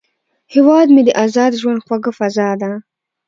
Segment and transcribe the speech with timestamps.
[0.53, 2.71] هیواد مې د ازاد ژوند خوږه فضا ده